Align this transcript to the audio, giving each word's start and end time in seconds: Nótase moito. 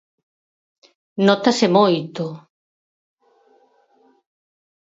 Nótase 1.25 1.65
moito. 1.77 2.25